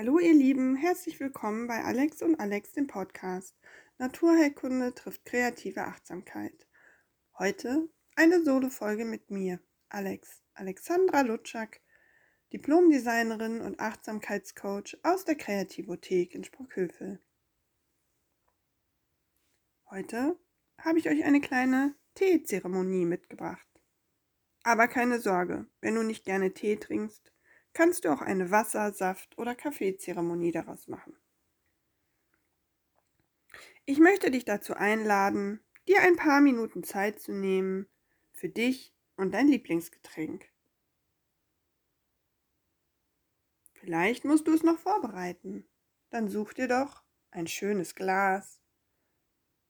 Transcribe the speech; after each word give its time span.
Hallo 0.00 0.18
ihr 0.18 0.32
Lieben, 0.32 0.76
herzlich 0.76 1.20
willkommen 1.20 1.66
bei 1.66 1.84
Alex 1.84 2.22
und 2.22 2.40
Alex 2.40 2.72
dem 2.72 2.86
Podcast. 2.86 3.54
Naturheilkunde 3.98 4.94
trifft 4.94 5.26
kreative 5.26 5.82
Achtsamkeit. 5.82 6.66
Heute 7.38 7.86
eine 8.16 8.42
Solo-Folge 8.42 9.04
mit 9.04 9.30
mir, 9.30 9.60
Alex, 9.90 10.42
Alexandra 10.54 11.20
Lutschak, 11.20 11.82
Diplomdesignerin 12.50 13.60
und 13.60 13.78
Achtsamkeitscoach 13.78 14.96
aus 15.02 15.26
der 15.26 15.34
Kreativothek 15.34 16.34
in 16.34 16.44
Sprockhövel. 16.44 17.20
Heute 19.90 20.38
habe 20.78 20.98
ich 20.98 21.10
euch 21.10 21.24
eine 21.24 21.42
kleine 21.42 21.94
Teezeremonie 22.14 23.04
mitgebracht. 23.04 23.68
Aber 24.62 24.88
keine 24.88 25.20
Sorge, 25.20 25.66
wenn 25.82 25.94
du 25.94 26.02
nicht 26.02 26.24
gerne 26.24 26.54
Tee 26.54 26.76
trinkst, 26.76 27.30
kannst 27.72 28.04
du 28.04 28.12
auch 28.12 28.20
eine 28.20 28.50
Wasser-, 28.50 28.92
Saft- 28.92 29.38
oder 29.38 29.54
Kaffeezeremonie 29.54 30.52
daraus 30.52 30.88
machen. 30.88 31.16
Ich 33.84 33.98
möchte 33.98 34.30
dich 34.30 34.44
dazu 34.44 34.74
einladen, 34.74 35.60
dir 35.88 36.00
ein 36.02 36.16
paar 36.16 36.40
Minuten 36.40 36.84
Zeit 36.84 37.20
zu 37.20 37.32
nehmen 37.32 37.88
für 38.32 38.48
dich 38.48 38.94
und 39.16 39.32
dein 39.32 39.48
Lieblingsgetränk. 39.48 40.48
Vielleicht 43.74 44.24
musst 44.24 44.46
du 44.46 44.52
es 44.52 44.62
noch 44.62 44.78
vorbereiten. 44.78 45.66
Dann 46.10 46.28
such 46.28 46.52
dir 46.52 46.68
doch 46.68 47.02
ein 47.30 47.46
schönes 47.46 47.94
Glas 47.94 48.60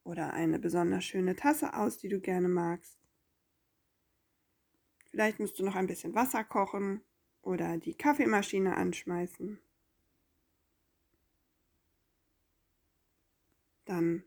oder 0.04 0.32
eine 0.32 0.58
besonders 0.58 1.04
schöne 1.04 1.36
Tasse 1.36 1.74
aus, 1.74 1.98
die 1.98 2.08
du 2.08 2.20
gerne 2.20 2.48
magst. 2.48 2.98
Vielleicht 5.10 5.38
musst 5.38 5.58
du 5.58 5.64
noch 5.64 5.76
ein 5.76 5.86
bisschen 5.86 6.14
Wasser 6.14 6.44
kochen 6.44 7.04
oder 7.42 7.78
die 7.78 7.94
Kaffeemaschine 7.94 8.76
anschmeißen. 8.76 9.60
Dann 13.84 14.24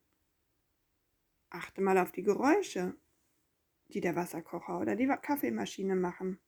achte 1.50 1.82
mal 1.82 1.98
auf 1.98 2.12
die 2.12 2.24
Geräusche, 2.24 2.96
die 3.90 4.02
der 4.02 4.16
Wasserkocher 4.16 4.80
oder 4.80 4.96
die 4.96 5.08
Kaffeemaschine 5.08 5.96
machen. 5.96 6.40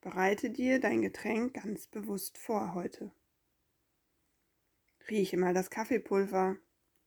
Bereite 0.00 0.50
dir 0.50 0.80
dein 0.80 1.02
Getränk 1.02 1.54
ganz 1.54 1.86
bewusst 1.86 2.38
vor 2.38 2.74
heute. 2.74 3.12
Rieche 5.10 5.36
mal 5.36 5.52
das 5.52 5.70
Kaffeepulver 5.70 6.56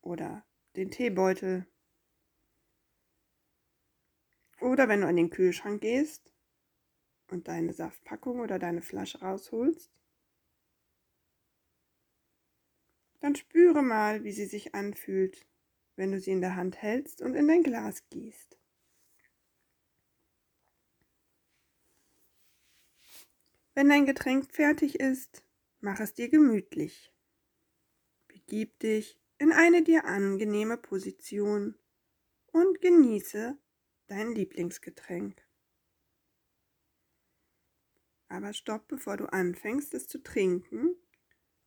oder 0.01 0.45
den 0.75 0.91
Teebeutel. 0.91 1.65
Oder 4.59 4.87
wenn 4.87 5.01
du 5.01 5.07
an 5.07 5.15
den 5.15 5.29
Kühlschrank 5.29 5.81
gehst, 5.81 6.32
und 7.33 7.47
deine 7.47 7.73
Saftpackung 7.73 8.39
oder 8.39 8.59
deine 8.59 8.81
Flasche 8.81 9.19
rausholst, 9.19 9.91
dann 13.19 13.35
spüre 13.35 13.81
mal, 13.81 14.23
wie 14.23 14.31
sie 14.31 14.45
sich 14.45 14.75
anfühlt, 14.75 15.45
wenn 15.95 16.11
du 16.11 16.19
sie 16.19 16.31
in 16.31 16.41
der 16.41 16.55
Hand 16.55 16.81
hältst 16.81 17.21
und 17.21 17.35
in 17.35 17.47
dein 17.47 17.63
Glas 17.63 18.07
gießt. 18.09 18.57
Wenn 23.75 23.89
dein 23.89 24.05
Getränk 24.05 24.53
fertig 24.53 24.99
ist, 24.99 25.43
mach 25.79 25.99
es 25.99 26.13
dir 26.13 26.29
gemütlich. 26.29 27.11
Begib 28.27 28.77
dich 28.79 29.19
in 29.39 29.51
eine 29.51 29.83
dir 29.83 30.05
angenehme 30.05 30.77
Position 30.77 31.75
und 32.51 32.81
genieße 32.81 33.57
dein 34.07 34.31
Lieblingsgetränk. 34.33 35.42
Aber 38.33 38.51
stopp, 38.51 38.87
bevor 38.87 39.15
du 39.15 39.27
anfängst, 39.31 39.93
es 39.93 40.07
zu 40.07 40.17
trinken. 40.17 40.95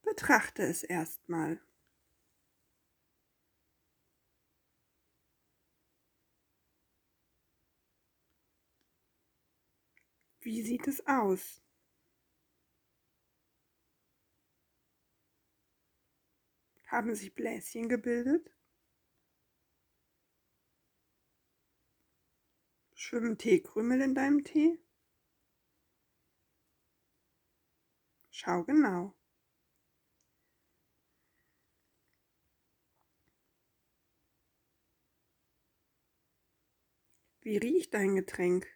Betrachte 0.02 0.64
es 0.64 0.82
erstmal. 0.82 1.60
Wie 10.40 10.60
sieht 10.62 10.88
es 10.88 11.06
aus? 11.06 11.62
Haben 16.88 17.14
sich 17.14 17.32
Bläschen 17.32 17.88
gebildet? 17.88 18.50
Schwimmen 22.94 23.38
Teekrümel 23.38 24.00
in 24.00 24.16
deinem 24.16 24.42
Tee? 24.42 24.80
Schau 28.38 28.64
genau. 28.64 29.14
Wie 37.40 37.56
riecht 37.56 37.94
dein 37.94 38.16
Getränk? 38.16 38.66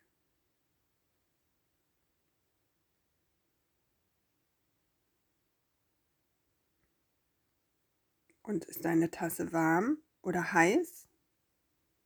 Und 8.43 8.65
ist 8.65 8.85
deine 8.85 9.11
Tasse 9.11 9.53
warm 9.53 9.99
oder 10.23 10.53
heiß? 10.53 11.07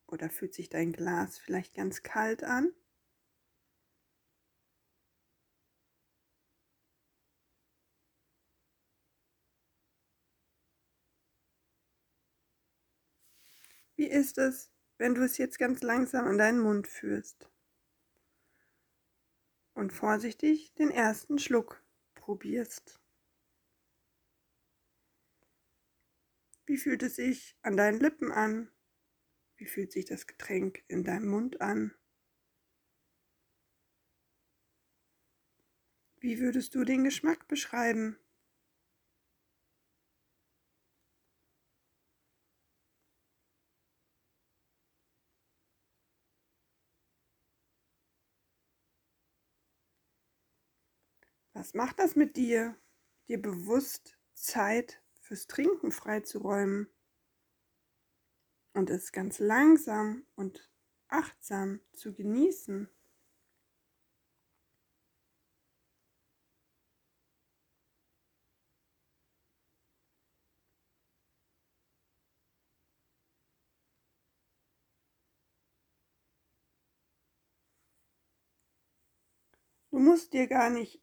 Oder 0.07 0.31
fühlt 0.31 0.55
sich 0.55 0.71
dein 0.71 0.93
Glas 0.93 1.39
vielleicht 1.39 1.75
ganz 1.75 2.03
kalt 2.03 2.43
an? 2.43 2.73
Wie 13.97 14.07
ist 14.09 14.39
es, 14.39 14.73
wenn 14.99 15.15
du 15.15 15.23
es 15.25 15.39
jetzt 15.39 15.59
ganz 15.59 15.83
langsam 15.83 16.27
an 16.27 16.39
deinen 16.39 16.59
Mund 16.59 16.89
führst? 16.89 17.49
Und 19.75 19.93
vorsichtig 19.93 20.75
den 20.75 20.91
ersten 20.91 21.39
Schluck 21.39 21.83
probierst. 22.15 23.01
Wie 26.67 26.77
fühlt 26.77 27.03
es 27.03 27.17
sich 27.17 27.57
an 27.63 27.77
deinen 27.77 28.01
Lippen 28.01 28.33
an? 28.33 28.71
Wie 29.57 29.67
fühlt 29.67 29.93
sich 29.93 30.07
das 30.07 30.27
Getränk 30.27 30.83
in 30.89 31.05
deinem 31.05 31.29
Mund 31.29 31.61
an? 31.61 31.95
Wie 36.19 36.41
würdest 36.41 36.75
du 36.75 36.85
den 36.85 37.05
Geschmack 37.05 37.47
beschreiben? 37.49 38.19
Was 51.55 51.73
macht 51.73 52.01
das 52.01 52.17
mit 52.17 52.37
dir, 52.37 52.77
dir 53.29 53.41
bewusst 53.41 54.19
Zeit 54.35 55.01
fürs 55.23 55.47
Trinken 55.47 55.91
freizuräumen 55.91 56.89
und 58.75 58.91
es 58.91 59.11
ganz 59.11 59.39
langsam 59.39 60.27
und 60.35 60.69
achtsam 61.09 61.81
zu 61.93 62.13
genießen? 62.13 62.91
Du 79.91 79.99
musst 79.99 80.35
dir 80.35 80.47
gar 80.47 80.69
nicht 80.69 81.01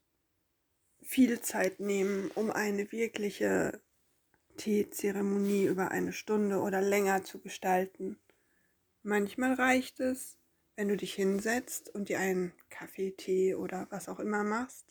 viel 1.01 1.41
Zeit 1.41 1.79
nehmen, 1.79 2.31
um 2.35 2.51
eine 2.51 2.91
wirkliche 2.91 3.81
Teezeremonie 4.57 5.65
über 5.65 5.91
eine 5.91 6.13
Stunde 6.13 6.59
oder 6.59 6.81
länger 6.81 7.23
zu 7.23 7.39
gestalten. 7.39 8.19
Manchmal 9.03 9.53
reicht 9.53 9.99
es, 9.99 10.37
wenn 10.75 10.87
du 10.87 10.97
dich 10.97 11.13
hinsetzt 11.13 11.89
und 11.89 12.09
dir 12.09 12.19
einen 12.19 12.53
Kaffee, 12.69 13.11
Tee 13.11 13.55
oder 13.55 13.87
was 13.89 14.09
auch 14.09 14.19
immer 14.19 14.43
machst 14.43 14.85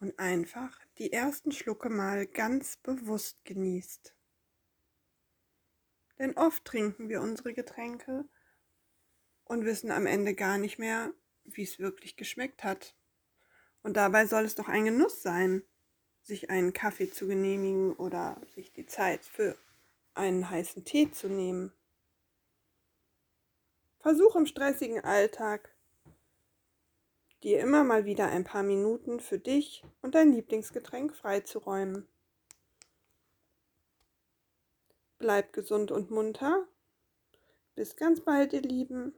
und 0.00 0.18
einfach 0.18 0.78
die 0.98 1.12
ersten 1.12 1.52
Schlucke 1.52 1.88
mal 1.88 2.26
ganz 2.26 2.76
bewusst 2.76 3.44
genießt. 3.44 4.14
Denn 6.18 6.36
oft 6.36 6.64
trinken 6.64 7.08
wir 7.08 7.20
unsere 7.20 7.54
Getränke 7.54 8.24
und 9.44 9.64
wissen 9.64 9.90
am 9.90 10.06
Ende 10.06 10.34
gar 10.34 10.58
nicht 10.58 10.78
mehr, 10.78 11.12
wie 11.44 11.62
es 11.62 11.78
wirklich 11.78 12.16
geschmeckt 12.16 12.64
hat. 12.64 12.96
Und 13.84 13.98
dabei 13.98 14.26
soll 14.26 14.44
es 14.44 14.54
doch 14.54 14.66
ein 14.66 14.86
Genuss 14.86 15.22
sein, 15.22 15.62
sich 16.22 16.48
einen 16.48 16.72
Kaffee 16.72 17.10
zu 17.10 17.28
genehmigen 17.28 17.92
oder 17.92 18.40
sich 18.54 18.72
die 18.72 18.86
Zeit 18.86 19.24
für 19.24 19.56
einen 20.14 20.48
heißen 20.48 20.84
Tee 20.84 21.10
zu 21.10 21.28
nehmen. 21.28 21.70
Versuch 24.00 24.36
im 24.36 24.46
stressigen 24.46 25.04
Alltag 25.04 25.70
dir 27.42 27.60
immer 27.60 27.84
mal 27.84 28.06
wieder 28.06 28.28
ein 28.28 28.44
paar 28.44 28.62
Minuten 28.62 29.20
für 29.20 29.38
dich 29.38 29.84
und 30.00 30.14
dein 30.14 30.32
Lieblingsgetränk 30.32 31.14
freizuräumen. 31.14 32.08
Bleib 35.18 35.52
gesund 35.52 35.90
und 35.90 36.10
munter. 36.10 36.66
Bis 37.74 37.96
ganz 37.96 38.22
bald, 38.22 38.54
ihr 38.54 38.62
Lieben. 38.62 39.12